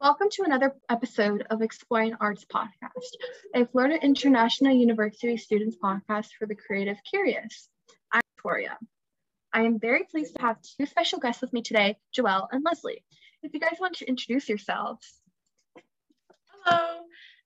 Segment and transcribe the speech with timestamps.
[0.00, 3.16] Welcome to another episode of Exploring Arts Podcast,
[3.52, 7.68] a Florida International University students podcast for the creative curious.
[8.12, 8.78] I'm Victoria.
[9.52, 13.02] I am very pleased to have two special guests with me today, Joelle and Leslie.
[13.42, 15.04] If you guys want to introduce yourselves.
[16.46, 17.00] Hello,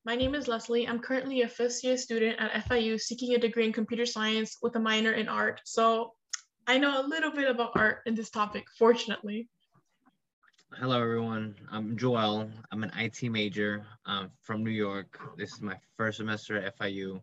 [0.04, 0.86] my name is Leslie.
[0.86, 4.76] I'm currently a first year student at FIU seeking a degree in computer science with
[4.76, 5.62] a minor in art.
[5.64, 6.12] So
[6.66, 9.48] I know a little bit about art in this topic, fortunately.
[10.78, 11.54] Hello, everyone.
[11.70, 12.48] I'm Joel.
[12.70, 15.20] I'm an IT major um, from New York.
[15.36, 17.20] This is my first semester at FIU.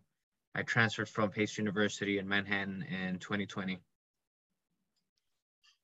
[0.54, 3.80] I transferred from Pace University in Manhattan in 2020.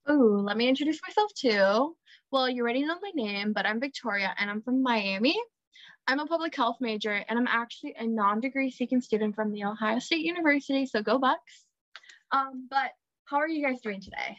[0.06, 1.96] Oh, let me introduce myself too.
[2.30, 5.36] Well, you already know my name, but I'm Victoria and I'm from Miami.
[6.06, 9.98] I'm a public health major and I'm actually a non-degree seeking student from the Ohio
[9.98, 11.64] State University, so go Bucks.
[12.30, 12.92] Um, but
[13.24, 14.38] how are you guys doing today?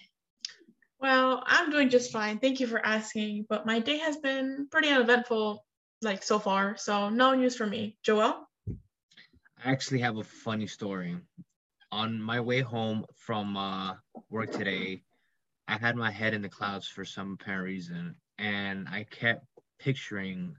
[1.00, 2.40] Well, I'm doing just fine.
[2.40, 5.64] Thank you for asking, but my day has been pretty uneventful,
[6.02, 6.76] like so far.
[6.78, 7.98] So no news for me.
[8.04, 8.48] Joel?
[9.64, 11.18] I actually have a funny story.
[11.92, 13.94] On my way home from uh,
[14.30, 15.04] work today,
[15.68, 19.46] I had my head in the clouds for some apparent reason, and I kept
[19.80, 20.56] picturing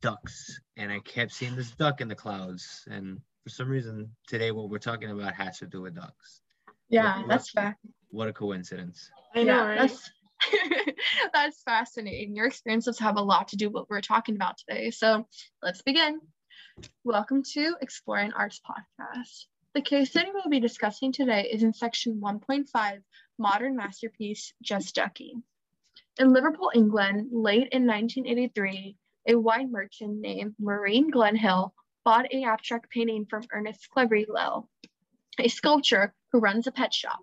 [0.00, 2.86] ducks, and I kept seeing this duck in the clouds.
[2.90, 6.40] And for some reason, today what we're talking about has to do with ducks.
[6.88, 7.76] Yeah, that's fair.
[8.10, 9.10] What a coincidence.
[9.34, 9.78] I know, yeah, right?
[9.80, 10.10] That's,
[11.32, 12.36] that's fascinating.
[12.36, 14.90] Your experiences have a lot to do with what we're talking about today.
[14.90, 15.26] So
[15.62, 16.20] let's begin.
[17.04, 19.46] Welcome to Exploring Arts Podcast.
[19.74, 23.02] The case study we'll be discussing today is in section 1.5,
[23.38, 25.34] Modern Masterpiece, Just Ducky.
[26.18, 28.96] In Liverpool, England, late in 1983,
[29.28, 31.72] a wine merchant named Maureen Glenhill
[32.04, 34.62] bought a abstract painting from Ernest Cleverly,
[35.40, 37.18] a sculptor who runs a pet shop.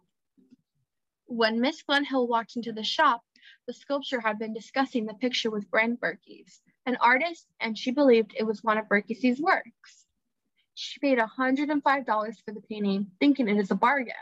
[1.35, 3.23] When Miss Glenhill walked into the shop,
[3.65, 8.35] the sculptor had been discussing the picture with Brand Berkes, an artist, and she believed
[8.37, 10.05] it was one of Berkes' works.
[10.75, 14.13] She paid $105 for the painting, thinking it is a bargain,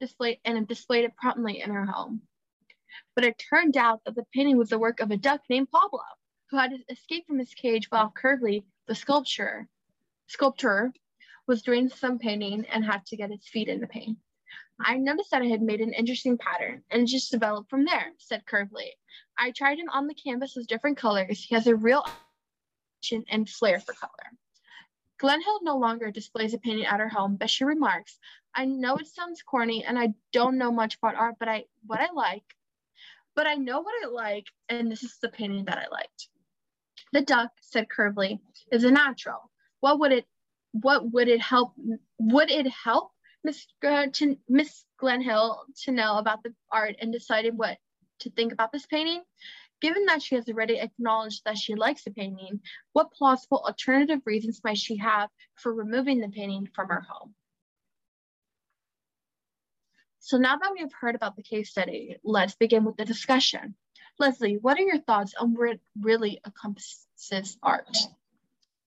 [0.00, 2.22] displayed, and displayed it promptly in her home.
[3.14, 6.00] But it turned out that the painting was the work of a duck named Pablo,
[6.48, 9.68] who had escaped from his cage while Cleverly, the sculptor,
[10.28, 10.94] sculptor,
[11.46, 14.16] was doing some painting and had to get his feet in the paint.
[14.80, 18.44] I noticed that I had made an interesting pattern and just developed from there, said
[18.46, 18.92] Cleverly.
[19.38, 21.44] I tried him on the canvas with different colors.
[21.44, 22.04] He has a real
[23.30, 24.32] and flair for color.
[25.18, 28.18] Glenhill no longer displays a painting at her home, but she remarks,
[28.54, 32.00] I know it sounds corny and I don't know much about art, but I what
[32.00, 32.44] I like,
[33.34, 36.28] but I know what I like, and this is the painting that I liked.
[37.12, 38.40] The duck, said Cleverly,
[38.72, 39.50] is a natural.
[39.80, 40.26] What would it
[40.72, 41.74] what would it help
[42.18, 43.12] would it help
[43.44, 44.06] Miss uh,
[45.00, 47.78] Glenhill to know about the art and decided what
[48.20, 49.22] to think about this painting.
[49.80, 52.60] Given that she has already acknowledged that she likes the painting,
[52.94, 57.34] what plausible alternative reasons might she have for removing the painting from her home?
[60.20, 63.74] So now that we have heard about the case study, let's begin with the discussion.
[64.18, 67.94] Leslie, what are your thoughts on what really encompasses art?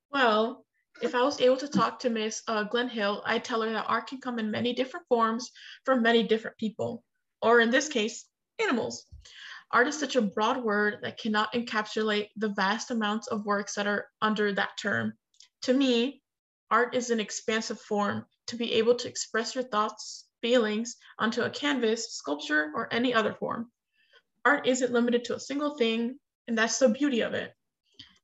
[0.10, 0.66] Well,
[1.02, 4.08] if I was able to talk to Miss uh, Glenhill, I'd tell her that art
[4.08, 5.52] can come in many different forms
[5.86, 7.04] from many different people,
[7.42, 8.26] or in this case,
[8.60, 9.06] animals.
[9.72, 13.86] Art is such a broad word that cannot encapsulate the vast amounts of works that
[13.86, 15.14] are under that term.
[15.64, 16.22] To me,
[16.72, 21.50] art is an expansive form to be able to express your thoughts, feelings onto a
[21.50, 23.70] canvas, sculpture, or any other form.
[24.46, 27.54] Art isn't limited to a single thing, and that's the beauty of it.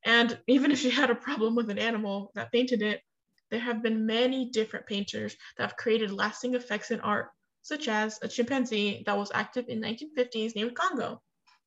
[0.05, 3.01] And even if she had a problem with an animal that painted it,
[3.49, 7.29] there have been many different painters that have created lasting effects in art,
[7.61, 11.21] such as a chimpanzee that was active in 1950s named Congo,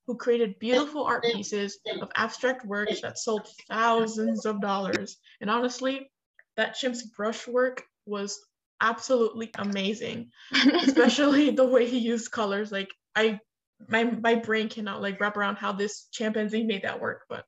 [0.06, 5.16] who created beautiful art pieces of abstract works that sold thousands of dollars.
[5.40, 6.10] And honestly,
[6.56, 8.38] that chimp's brushwork was
[8.80, 12.70] absolutely amazing, especially the way he used colors.
[12.72, 13.40] Like I,
[13.88, 17.44] my my brain cannot like wrap around how this chimpanzee made that work, but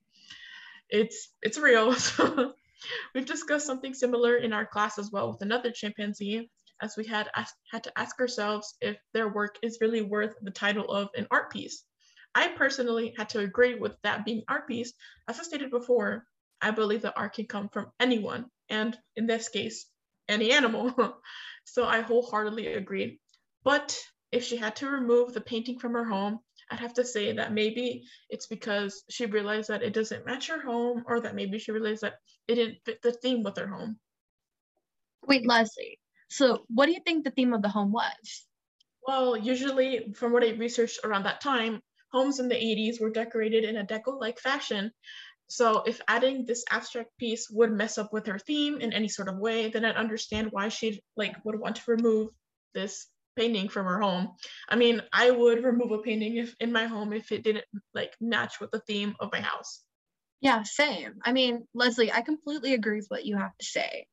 [0.90, 1.94] it's it's real.
[3.14, 6.50] We've discussed something similar in our class as well with another chimpanzee,
[6.81, 10.50] as we had asked, had to ask ourselves if their work is really worth the
[10.50, 11.85] title of an art piece.
[12.35, 14.93] I personally had to agree with that being art piece.
[15.26, 16.25] As I stated before,
[16.61, 19.87] I believe that art can come from anyone, and in this case,
[20.29, 20.94] any animal.
[21.64, 23.19] so I wholeheartedly agreed.
[23.64, 23.99] But
[24.31, 27.52] if she had to remove the painting from her home, I'd have to say that
[27.52, 31.72] maybe it's because she realized that it doesn't match her home, or that maybe she
[31.72, 32.16] realized that
[32.46, 33.98] it didn't fit the theme with her home.
[35.26, 35.98] Wait, Leslie.
[36.28, 38.46] So, what do you think the theme of the home was?
[39.06, 41.80] Well, usually, from what I researched around that time,
[42.12, 44.92] homes in the 80s were decorated in a deco like fashion.
[45.48, 49.28] So if adding this abstract piece would mess up with her theme in any sort
[49.28, 52.28] of way, then I'd understand why she like would want to remove
[52.74, 53.06] this
[53.38, 54.35] painting from her home.
[54.69, 57.64] I mean, I would remove a painting if in my home if it didn't
[57.94, 59.85] like match with the theme of my house.
[60.40, 61.14] Yeah, same.
[61.25, 64.06] I mean, Leslie, I completely agree with what you have to say.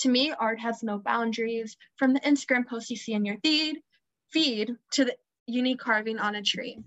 [0.00, 3.78] To me, art has no boundaries from the Instagram post you see in your feed,
[4.30, 5.16] feed to the
[5.46, 6.78] unique carving on a tree.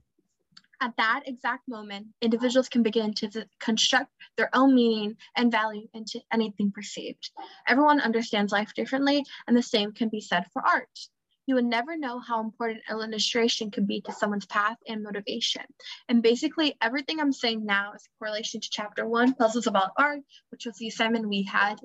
[0.81, 5.87] At that exact moment, individuals can begin to th- construct their own meaning and value
[5.93, 7.31] into anything perceived.
[7.67, 11.09] Everyone understands life differently, and the same can be said for art.
[11.45, 15.63] You would never know how important illustration could be to someone's path and motivation.
[16.09, 20.21] And basically, everything I'm saying now is a correlation to chapter one, Puzzles About Art,
[20.49, 21.75] which was the assignment we had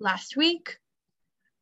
[0.00, 0.78] last week.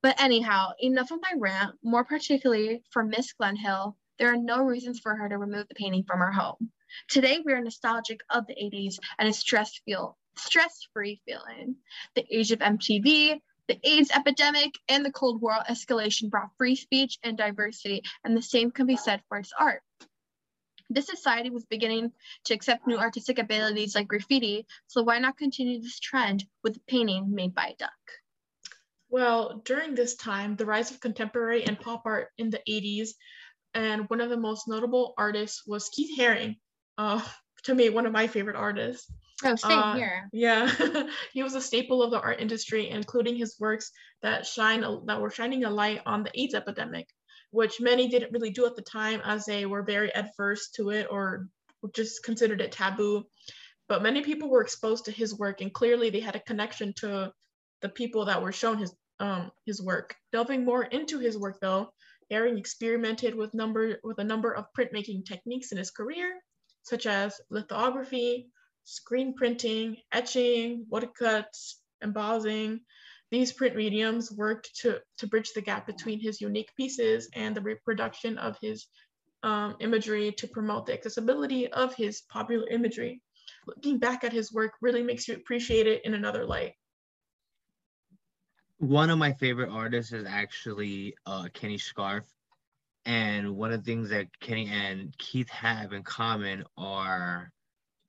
[0.02, 5.00] But anyhow, enough of my rant, more particularly for Miss Glenhill, there are no reasons
[5.00, 6.70] for her to remove the painting from her home.
[7.08, 11.76] Today, we are nostalgic of the 80s and a stress feel stress-free feeling.
[12.14, 17.18] The age of MTV, the AIDS epidemic, and the Cold War escalation brought free speech
[17.22, 19.82] and diversity, and the same can be said for its art.
[20.88, 22.12] This society was beginning
[22.44, 26.80] to accept new artistic abilities like graffiti, so why not continue this trend with a
[26.86, 27.90] painting made by a duck?
[29.08, 33.10] Well, during this time, the rise of contemporary and pop art in the 80s,
[33.74, 36.58] and one of the most notable artists was Keith Haring.
[36.98, 37.22] Uh,
[37.64, 39.10] to me, one of my favorite artists.
[39.44, 40.28] Oh, same Uh, here.
[40.32, 40.66] Yeah,
[41.32, 43.90] he was a staple of the art industry, including his works
[44.22, 47.08] that shine a- that were shining a light on the AIDS epidemic,
[47.50, 51.06] which many didn't really do at the time, as they were very adverse to it
[51.10, 51.48] or
[51.92, 53.24] just considered it taboo.
[53.88, 57.32] But many people were exposed to his work, and clearly they had a connection to
[57.82, 60.16] the people that were shown his um his work.
[60.32, 61.92] Delving more into his work, though,
[62.32, 66.40] Haring experimented with number with a number of printmaking techniques in his career,
[66.86, 68.48] such as lithography,
[68.84, 72.80] screen printing, etching, woodcuts, embossing.
[73.32, 77.60] These print mediums worked to, to bridge the gap between his unique pieces and the
[77.60, 78.86] reproduction of his
[79.42, 83.20] um, imagery to promote the accessibility of his popular imagery.
[83.66, 86.74] Looking back at his work really makes you appreciate it in another light.
[88.78, 92.24] one of my favorite artists is actually uh, Kenny Scharf.
[93.06, 97.52] And one of the things that Kenny and Keith have in common are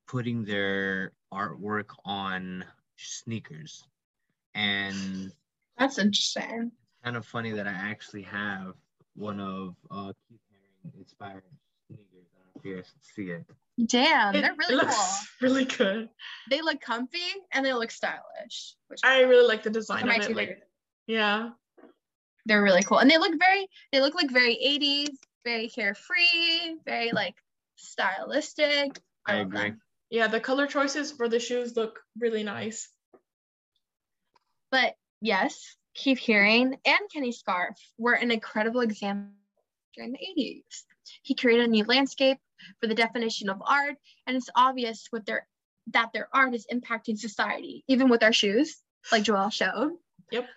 [0.07, 2.65] putting their artwork on
[2.95, 3.85] sneakers.
[4.55, 5.31] And
[5.77, 6.71] That's interesting.
[7.03, 8.73] kind of funny that I actually have
[9.15, 11.43] one of uh, Keith Haring inspired
[11.85, 12.07] sneakers.
[12.13, 13.45] I don't know if you guys can see it.
[13.87, 15.47] Damn, It- they're it really looks cool.
[15.47, 16.09] Really good.
[16.49, 17.19] They look comfy
[17.53, 18.73] and they look stylish.
[18.87, 20.35] Which I really like the design are my of it.
[20.35, 20.63] Like,
[21.05, 21.49] yeah.
[22.47, 22.99] They're really cool.
[22.99, 27.35] And they look very, they look like very 80s, very carefree, very like
[27.75, 29.01] stylistic.
[29.25, 29.59] I love agree.
[29.59, 29.81] them.
[30.09, 32.87] Yeah, the color choices for the shoes look really nice.
[34.71, 39.33] But yes, Keith Haring and Kenny Scharf were an incredible example
[39.93, 40.83] during the 80s.
[41.23, 42.37] He created a new landscape
[42.79, 43.95] for the definition of art,
[44.25, 45.47] and it's obvious with their
[45.87, 48.77] that their art is impacting society, even with our shoes,
[49.11, 49.93] like Joel showed.
[50.31, 50.47] Yep.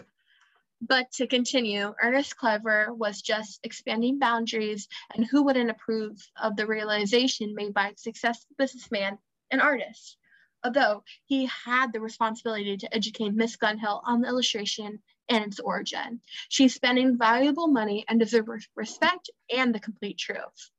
[0.82, 6.66] But to continue, Ernest Clever was just expanding boundaries, and who wouldn't approve of the
[6.66, 9.18] realization made by a successful businessman
[9.50, 10.16] and artist?
[10.64, 16.22] Although he had the responsibility to educate Miss Glenhill on the illustration and its origin.
[16.48, 20.70] She's spending valuable money and deserves respect and the complete truth.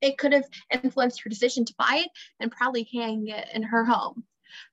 [0.00, 3.84] It could have influenced her decision to buy it and probably hang it in her
[3.84, 4.24] home.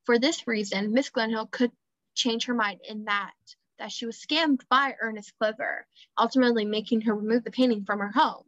[0.04, 1.72] For this reason, Miss Glenhill could
[2.14, 3.34] change her mind in that
[3.79, 5.86] that she was scammed by Ernest Clever,
[6.17, 8.44] ultimately making her remove the painting from her home.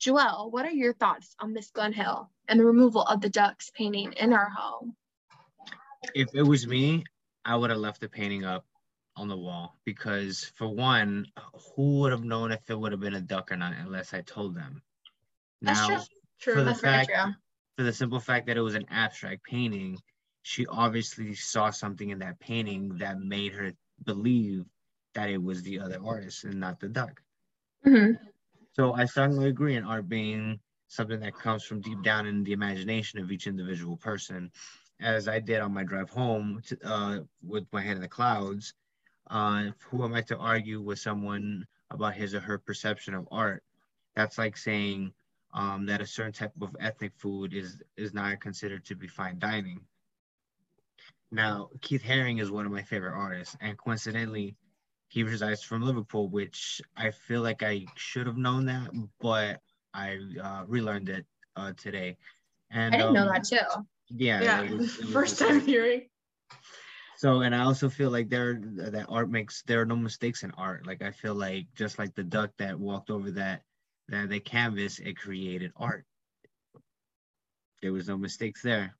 [0.00, 4.12] Joelle, what are your thoughts on Miss Glenhill and the removal of the ducks painting
[4.14, 4.96] in her home?
[6.14, 7.04] If it was me,
[7.44, 8.66] I would have left the painting up
[9.16, 11.26] on the wall because, for one,
[11.76, 14.22] who would have known if it would have been a duck or not unless I
[14.22, 14.82] told them?
[15.60, 16.04] That's now, true.
[16.40, 16.54] True.
[16.54, 17.32] for the That's very fact true.
[17.76, 19.98] for the simple fact that it was an abstract painting,
[20.42, 23.72] she obviously saw something in that painting that made her
[24.04, 24.66] believe
[25.14, 27.22] that it was the other artist and not the duck.
[27.86, 28.18] Mhm.
[28.72, 32.52] So I strongly agree in art being something that comes from deep down in the
[32.52, 34.50] imagination of each individual person.
[35.00, 38.74] As I did on my drive home to, uh, with my head in the clouds,
[39.28, 43.62] uh, who am I to argue with someone about his or her perception of art?
[44.14, 45.14] That's like saying
[45.54, 49.38] um, that a certain type of ethnic food is is not considered to be fine
[49.38, 49.86] dining.
[51.32, 54.54] Now, Keith Haring is one of my favorite artists, and coincidentally,
[55.08, 59.60] he resides from Liverpool, which I feel like I should have known that, but
[59.94, 61.24] I uh, relearned it
[61.56, 62.18] uh, today.
[62.70, 63.56] And I didn't know um, that too.
[64.10, 64.42] Yeah.
[64.42, 66.02] Yeah, it was- it was first time like- hearing.
[67.16, 70.50] So, and I also feel like there that art makes there are no mistakes in
[70.52, 70.86] art.
[70.88, 73.62] Like I feel like just like the duck that walked over that
[74.08, 76.04] that the canvas, it created art.
[77.80, 78.96] There was no mistakes there.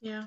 [0.00, 0.24] Yeah.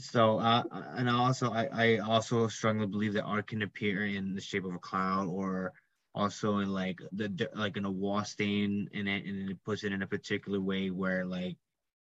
[0.00, 0.62] So, uh,
[0.96, 4.74] and also I I also strongly believe that art can appear in the shape of
[4.74, 5.72] a cloud or
[6.14, 9.92] also in like the like in a wall stain and it and it puts it
[9.92, 11.56] in a particular way where like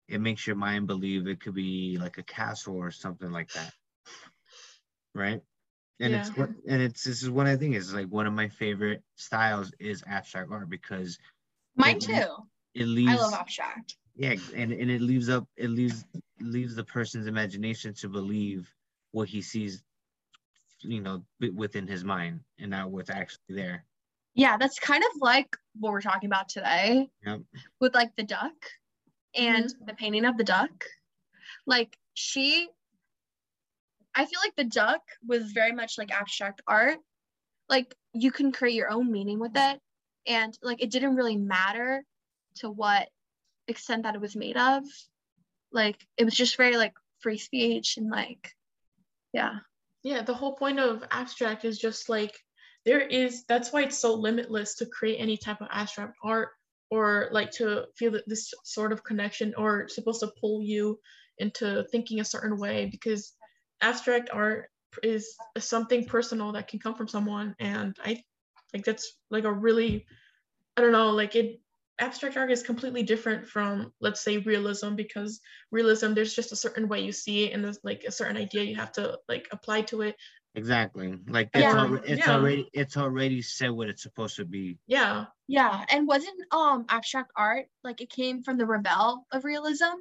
[0.08, 3.72] it makes your mind believe it could be like a castle or something like that
[5.14, 5.42] right
[6.00, 8.32] and it's what and it's this is one of the things is like one of
[8.32, 11.18] my favorite styles is abstract art because
[11.76, 12.26] Mine it- too.
[12.74, 13.96] it leaves I love abstract.
[14.20, 16.04] Yeah and, and it leaves up it leaves
[16.40, 18.72] leaves the person's imagination to believe
[19.12, 19.82] what he sees
[20.82, 21.22] you know
[21.56, 23.84] within his mind and not what's actually there
[24.34, 27.40] Yeah, that's kind of like what we're talking about today Yep.
[27.80, 28.54] with like the duck
[29.34, 29.84] and mm-hmm.
[29.86, 30.84] the painting of the duck.
[31.66, 32.68] Like she,
[34.14, 36.98] I feel like the duck was very much like abstract art.
[37.68, 39.80] Like you can create your own meaning with it.
[40.26, 42.04] And like it didn't really matter
[42.56, 43.08] to what
[43.70, 44.84] extent that it was made of.
[45.72, 48.52] Like it was just very like free speech and like,
[49.32, 49.58] yeah.
[50.02, 52.38] Yeah, the whole point of abstract is just like
[52.84, 56.50] there is that's why it's so limitless to create any type of abstract art
[56.90, 60.98] or like to feel this sort of connection or supposed to pull you
[61.38, 63.34] into thinking a certain way because
[63.82, 64.70] abstract art
[65.02, 68.22] is something personal that can come from someone and I
[68.74, 70.06] like that's like a really
[70.76, 71.60] I don't know like it
[72.00, 75.40] abstract art is completely different from let's say realism because
[75.70, 78.62] realism there's just a certain way you see it and there's like a certain idea
[78.64, 80.16] you have to like apply to it
[80.54, 81.74] exactly like it's, Yeah.
[81.74, 82.36] alre- it's Yeah.
[82.36, 85.84] already it's already said what it's supposed to be yeah Yeah.
[85.90, 89.94] And wasn't um abstract art like it came from the rebel of realism?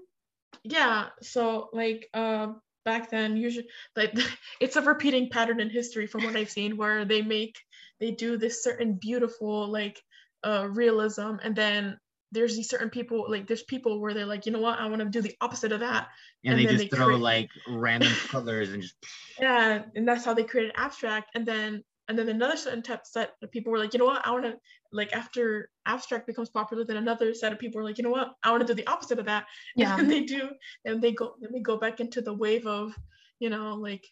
[0.64, 4.14] yeah so like um back then usually like
[4.60, 7.58] it's a repeating pattern in history from what i've seen where they make
[8.00, 10.02] they do this certain beautiful like
[10.44, 11.36] uh realism.
[11.44, 11.98] And then
[12.32, 14.80] there's these certain people like there's people where they're like you know what?
[14.80, 16.08] I want to do the opposite of that.
[16.44, 18.96] And, And they then just they throw create- like random colors and just
[19.40, 21.32] yeah and that's how they created abstract.
[21.36, 24.26] And then and then another certain type set of people were like you know what?
[24.26, 24.56] I want to
[24.92, 28.30] like after abstract becomes popular then another set of people were like you know what?
[28.44, 29.46] I want to do the opposite of that.
[29.76, 29.98] Yeah.
[30.00, 30.50] and they do
[30.86, 32.94] and they go then they go back into the wave of
[33.40, 34.06] you know like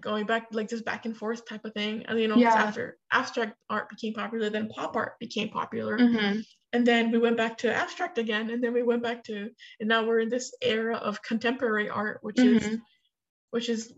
[0.00, 2.54] going back like this back and forth type of thing and you know Yeah.
[2.54, 6.40] after abstract art became popular then pop art became popular Mm-hmm.
[6.72, 9.50] and then we went back to abstract again and then we went back to
[9.80, 12.80] and now we're in this era of contemporary art which is Mhm.
[13.50, 13.92] which is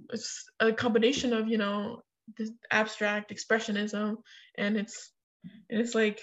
[0.61, 2.02] a combination of you know
[2.37, 4.16] this abstract expressionism
[4.57, 5.12] and it's
[5.71, 6.21] and it's like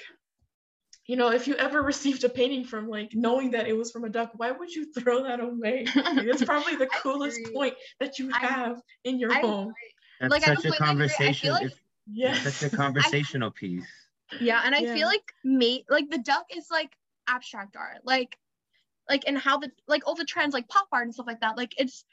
[1.08, 4.04] you know if you ever received a painting from like knowing that it was from
[4.06, 7.54] a duck why would you throw that away like, it's probably the coolest agree.
[7.54, 9.74] point that you I have in your I home
[10.20, 11.16] that's Like, such a completely agree.
[11.20, 11.80] I feel conversation like- it's,
[12.12, 13.88] yes it's such a conversational piece
[14.40, 14.94] Yeah, and I Yeah.
[14.94, 16.92] feel like me like the duck is like
[17.28, 18.38] abstract art, like
[19.10, 21.58] like and how the like all the trends like pop art and stuff like that.
[21.58, 22.06] Like it's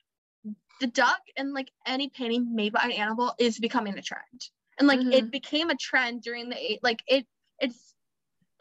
[0.81, 4.89] the duck and like any painting made by an animal is becoming a trend, and
[4.89, 5.29] like it mm-hmm.
[5.31, 7.27] became a trend during the like it
[7.59, 7.92] it's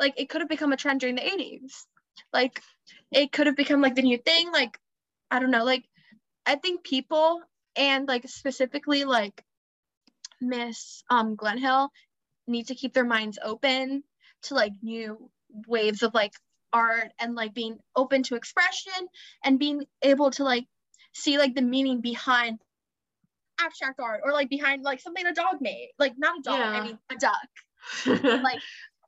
[0.01, 1.85] like it could have become a trend during the eighties,
[2.33, 2.61] like
[3.11, 4.51] it could have become like the new thing.
[4.51, 4.77] Like
[5.29, 5.85] I don't know, like
[6.45, 7.41] I think people
[7.75, 9.43] and like specifically like
[10.41, 11.89] Miss um Glenhill
[12.47, 14.03] need to keep their minds open
[14.43, 15.29] to like new
[15.67, 16.33] waves of like
[16.73, 19.07] art and like being open to expression
[19.43, 20.65] and being able to like
[21.13, 22.59] see like the meaning behind
[23.59, 26.69] abstract art or like behind like something a dog made like not a dog yeah.
[26.71, 28.59] i mean a duck like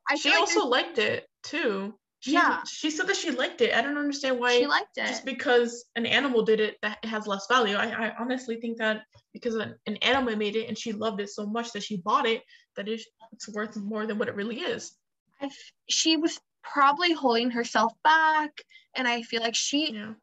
[0.08, 1.94] i she feel like also liked it too.
[2.20, 2.62] She, Yeah.
[2.64, 3.74] she said that she liked it.
[3.74, 5.06] I don't understand why she liked it.
[5.06, 7.76] just because an animal did it that it has less value.
[7.76, 9.02] I, I honestly think that
[9.34, 12.26] because an, an animal made it and she loved it so much that she bought
[12.26, 12.42] it
[12.76, 14.96] that it, it's worth more than what it really is.
[15.40, 15.50] I
[15.88, 18.62] she was probably holding herself back
[18.96, 20.14] and i feel like she yeah.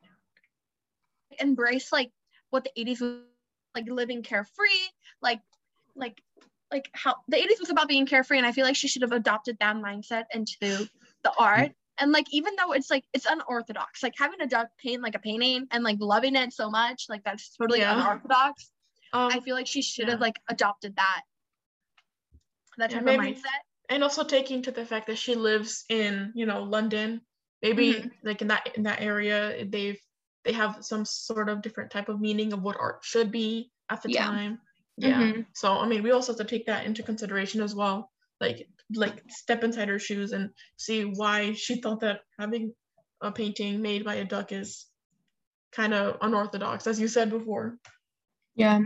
[1.39, 2.11] embrace like
[2.49, 3.19] what the 80s was
[3.75, 4.89] like living carefree
[5.21, 5.39] like
[5.95, 6.21] like
[6.71, 9.11] like how the 80s was about being carefree and i feel like she should have
[9.11, 10.87] adopted that mindset into
[11.23, 15.01] the art and like even though it's like it's unorthodox like having a duck paint
[15.01, 17.95] like a painting and like loving it so much like that's totally Yeah.
[17.99, 18.71] unorthodox
[19.13, 20.11] um, i feel like she should yeah.
[20.11, 21.21] have like adopted that
[22.77, 25.83] that Yeah, type maybe- of mindset and also taking to the fact that she lives
[25.89, 27.21] in you know london
[27.61, 28.11] maybe Mhm.
[28.23, 29.99] like in that in that area they've
[30.43, 34.01] they have some sort of different type of meaning of what art should be at
[34.01, 34.25] the Yeah.
[34.25, 34.59] time
[34.97, 35.45] yeah Mhm.
[35.53, 39.23] so i mean we also have to take that into consideration as well like like
[39.29, 42.73] step inside her shoes and see why she thought that having
[43.21, 44.87] a painting made by a duck is
[45.71, 47.77] kind of unorthodox, as you said before.
[48.55, 48.81] Yeah.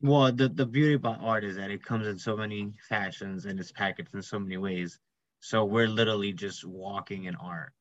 [0.00, 3.58] Well, the, the beauty about art is that it comes in so many fashions and
[3.60, 5.00] it's packaged in so many ways.
[5.40, 7.74] So we're literally just walking in art.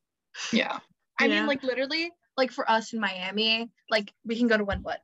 [0.52, 0.80] Yeah.
[1.20, 1.36] I Yeah.
[1.36, 5.00] mean, like literally, like for us in Miami, like we can go to one Wynwood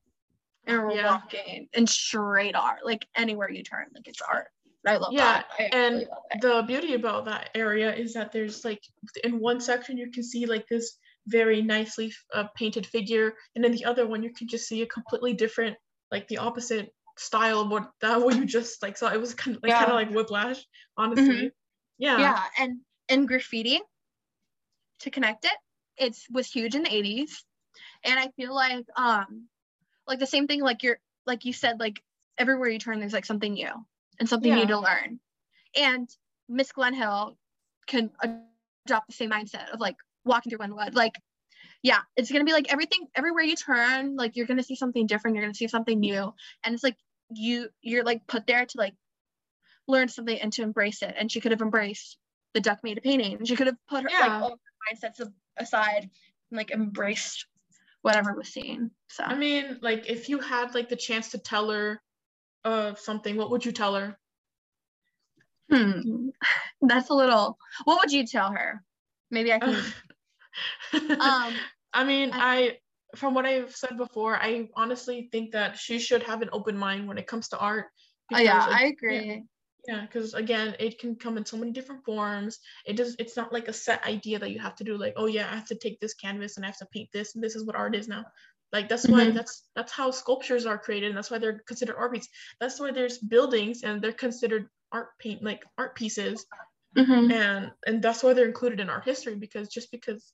[0.67, 1.09] and we're Yeah.
[1.09, 4.47] walking in straight art, like anywhere you turn, like it's art.
[4.85, 5.45] I love Yeah, that.
[5.57, 8.81] I and really love the beauty about that area is that there's like
[9.23, 13.71] in one section you can see like this very nicely uh, painted figure and in
[13.71, 15.77] the other one you can just see a completely different
[16.11, 19.55] like the opposite style of what that what you just like saw it was kind
[19.55, 19.79] of like Yeah.
[19.79, 20.65] kind of like whiplash
[20.97, 21.51] honestly
[21.97, 23.79] yeah yeah and and graffiti
[24.99, 25.53] to connect it
[25.97, 27.45] it was huge in the 80s
[28.03, 29.47] and i feel like um
[30.07, 32.01] like the same thing like you're like you said like
[32.37, 33.71] everywhere you turn there's like something new
[34.19, 34.59] and something Yeah.
[34.59, 35.19] new to learn
[35.75, 36.09] and
[36.49, 37.35] miss Glenhill
[37.87, 38.11] can
[38.85, 39.95] adopt the same mindset of like
[40.25, 40.93] walking through Wynwood.
[40.95, 41.15] like
[41.81, 45.35] yeah it's gonna be like everything everywhere you turn like you're gonna see something different
[45.35, 46.33] you're gonna see something new
[46.63, 46.97] and it's like
[47.29, 48.93] you you're like put there to like
[49.87, 52.17] learn something and to embrace it and she could have embraced
[52.53, 54.19] the duck made a painting she could have put her Yeah.
[54.19, 55.19] like all her mindsets
[55.57, 56.09] aside
[56.51, 57.45] and like embraced
[58.03, 59.23] whatever was seen so.
[59.23, 62.01] I mean like if you had like the chance to tell her
[62.63, 64.17] uh something what would you tell her?
[65.71, 66.29] Hmm,
[66.81, 68.83] that's a little what would you tell her?
[69.31, 69.75] Maybe i can
[70.93, 71.53] um
[71.95, 72.77] I mean, I- I
[73.15, 77.07] from what I've said before, I honestly think that she should have an open mind
[77.07, 77.85] when it comes to art.
[78.33, 79.19] oh, yeah because, i agree.
[79.27, 79.39] Yeah,
[79.85, 82.59] because again, it can come in so many different forms.
[82.85, 83.15] It does.
[83.19, 84.97] It's not like a set idea that you have to do.
[84.97, 87.35] Like, oh yeah, I have to take this canvas and I have to paint this,
[87.35, 88.25] and this is what art is now.
[88.71, 89.33] Like that's why Mhm.
[89.33, 92.29] that's that's how sculptures are created, and that's why they're considered art pieces.
[92.59, 96.45] That's why there's buildings and they're considered art paint like art pieces
[96.95, 97.31] Mhm.
[97.31, 100.33] and and that's why they're included in art history because just because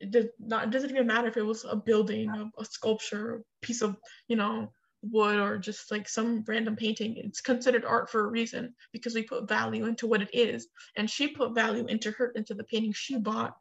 [0.00, 3.36] it does not it doesn't even matter if it was a building a, a sculpture
[3.36, 3.96] a piece of
[4.28, 7.16] you know wood or just like some random painting.
[7.16, 10.68] It's considered art for a reason because we put value into what it is.
[10.96, 13.56] And she put value into her into the painting she bought.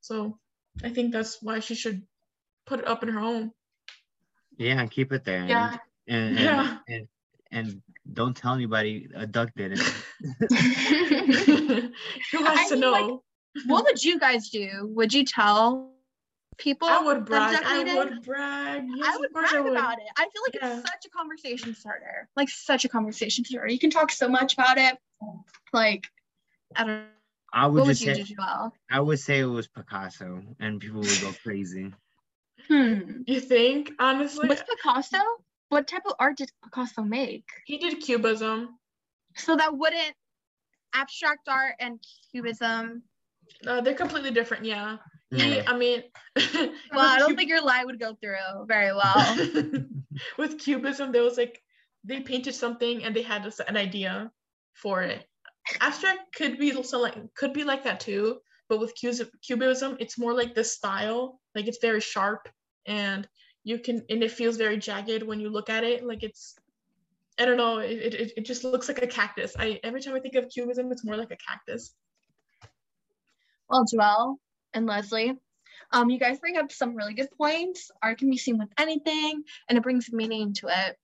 [0.00, 0.38] So
[0.84, 2.02] i think that's why she should
[2.66, 3.52] put it up in her home
[4.56, 5.44] Yeah, keep it there.
[5.46, 5.76] yeah.
[6.06, 6.78] And, and, Yeah.
[6.88, 7.08] and,
[7.50, 9.78] and don't tell anybody a duck did it.
[12.32, 12.92] who has I to mean, know?
[12.92, 13.10] like,
[13.66, 14.68] what would you guys do?
[14.94, 15.92] Would you tell
[16.60, 19.72] people i would brag i would brag yes, I would brag I would.
[19.72, 20.04] about it.
[20.16, 20.78] I feel like Yeah.
[20.78, 22.28] it's such a conversation starter.
[22.36, 23.68] Like such a conversation starter.
[23.68, 24.96] You can talk so much about it.
[25.72, 26.06] Like,
[26.76, 27.04] I don't know.
[27.52, 28.70] I would What would just you say do, Joelle?
[28.90, 31.92] I would say it was Picasso, and people would go crazy.
[32.68, 33.22] Hmm.
[33.26, 34.46] You think, honestly?
[34.48, 35.18] What's Picasso?
[35.70, 37.44] What type of art did Picasso make?
[37.66, 38.78] he did cubism.
[39.36, 40.14] So that wouldn't
[40.94, 41.98] abstract art and
[42.30, 43.02] cubism.
[43.66, 44.98] Uh, they're completely different, yeah.
[45.34, 45.64] He, Yeah.
[45.66, 46.02] I mean,
[46.36, 49.36] Well, I don't cub- think your lie would go through very well.
[50.38, 51.62] with cubism, there was like
[52.04, 54.32] they painted something and they had a, an idea
[54.74, 55.26] for it.
[55.80, 58.38] Abstract could be also like could be like that too,
[58.68, 62.48] but with cubism, cubism, it's more like the style, like it's very sharp
[62.86, 63.28] and
[63.62, 66.04] you can and it feels very jagged when you look at it.
[66.04, 66.56] Like it's,
[67.38, 69.54] I don't know, it it, it just looks like a cactus.
[69.58, 71.94] I every time I think of cubism, it's more like a cactus.
[73.68, 74.38] well, Joelle
[74.74, 75.34] and Leslie,
[75.92, 77.90] um, you guys bring up some really good points.
[78.02, 80.96] Art can be seen with anything, and it brings meaning to it.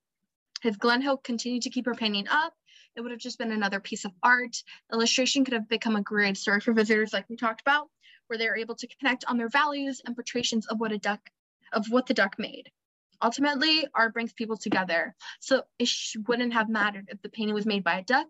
[0.63, 2.53] If Glenhill continued to keep her painting up,
[2.95, 4.63] it would have just been another piece of art.
[4.91, 7.89] Illustration could have become a great story for visitors, like we talked about,
[8.27, 11.19] where they're able to connect on their values and portrays of what a duck,
[11.73, 12.71] of what the duck made.
[13.21, 15.89] Ultimately, art brings people together, so it
[16.27, 18.27] wouldn't have mattered if the painting was made by a duck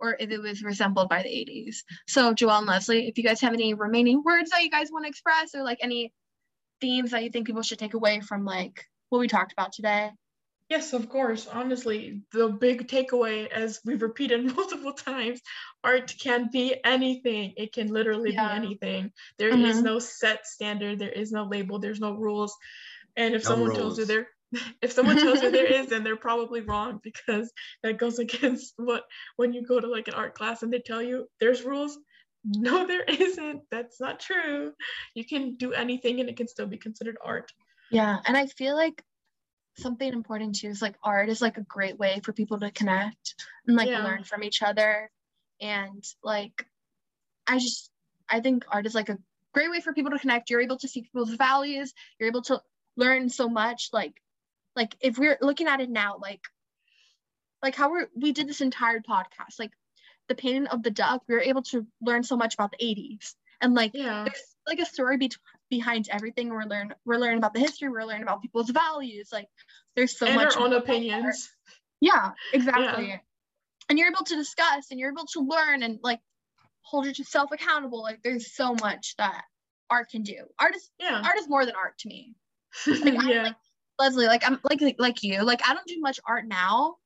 [0.00, 1.82] or if it was resembled by the 80s.
[2.08, 5.04] So, Joelle and Leslie, if you guys have any remaining words that you guys want
[5.04, 6.12] to express or like any
[6.80, 10.10] themes that you think people should take away from like what we talked about today.
[10.68, 11.48] Yes, of course.
[11.48, 15.40] Honestly, the big takeaway, as we've repeated multiple times,
[15.82, 17.54] art can be anything.
[17.56, 18.48] It can literally Yeah.
[18.60, 19.12] be anything.
[19.36, 19.82] There is Mhm.
[19.82, 21.00] no set standard.
[21.00, 21.80] There is no label.
[21.80, 22.56] There's no rules.
[23.16, 24.26] And if No someone tells you rules.
[24.82, 29.04] if someone tells you there is, then they're probably wrong because that goes against what
[29.36, 31.98] when you go to like an art class and they tell you there's rules.
[32.44, 33.62] No, there isn't.
[33.70, 34.72] That's not true.
[35.14, 37.52] You can do anything and it can still be considered art.
[37.90, 38.18] Yeah.
[38.24, 39.02] And I feel like
[39.76, 43.34] something important too is like art is like a great way for people to connect
[43.66, 44.04] and like Yeah.
[44.04, 45.10] learn from each other.
[45.60, 46.66] And like,
[47.46, 47.90] I just,
[48.28, 49.18] I think art is like a
[49.52, 50.50] great way for people to connect.
[50.50, 51.92] You're able to see people's values.
[52.18, 52.62] You're able to
[52.96, 53.90] learn so much.
[53.92, 54.14] Like,
[54.80, 56.40] like if we're looking at it now, like,
[57.62, 59.72] like how we're, we did this entire podcast, like
[60.28, 63.34] the painting of the duck, we were able to learn so much about the 80s
[63.60, 64.24] and like Yeah.
[64.24, 65.32] there's like a story be-
[65.68, 66.48] behind everything.
[66.48, 67.88] We're learn we're learning about the history.
[67.90, 69.28] We're learning about people's values.
[69.32, 69.48] Like
[69.96, 70.56] there's so and much.
[70.56, 71.50] our own opinions.
[72.00, 73.20] Yeah, exactly.
[73.90, 76.20] And you're able to discuss and you're able to learn and like
[76.82, 78.02] hold yourself accountable.
[78.02, 79.42] Like there's so much that
[79.90, 80.38] art can do.
[80.58, 81.20] Art is Yeah.
[81.22, 82.34] art is more than art to me.
[82.86, 83.42] Like, yeah.
[83.42, 83.56] like
[84.00, 85.44] Leslie, like I'm like like you.
[85.44, 86.96] Like I don't do much art now,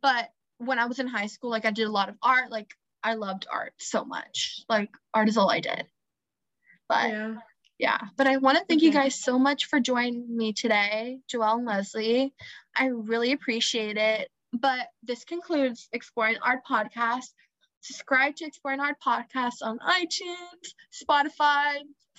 [0.00, 2.50] but when I was in high school, like I did a lot of art.
[2.50, 4.64] Like I loved art so much.
[4.68, 5.86] Like art is all I did.
[6.88, 7.34] But yeah.
[7.78, 11.58] yeah, but I want to thank you guys so much for joining me today, Joelle
[11.58, 12.32] and Leslie.
[12.76, 14.28] I really appreciate it.
[14.52, 17.32] But this concludes Exploring Art Podcast.
[17.80, 21.78] Subscribe to Exploring Art Podcast on iTunes, Spotify,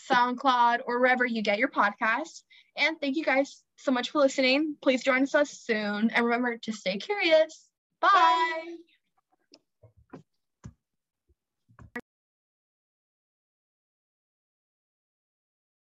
[0.09, 2.43] SoundCloud, or wherever you get your podcasts.
[2.77, 4.75] And thank you guys so much for listening.
[4.81, 6.09] Please join us soon.
[6.09, 7.67] And remember to stay curious.
[7.99, 8.09] Bye.
[8.13, 8.90] Bye.